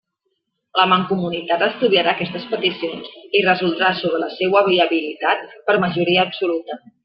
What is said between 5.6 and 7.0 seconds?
per majoria absoluta.